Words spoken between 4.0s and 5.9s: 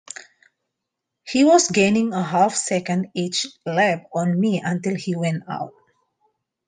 on me until he went out.